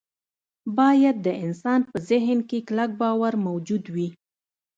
[0.77, 4.09] باید د انسان په ذهن کې کلک باور موجود وي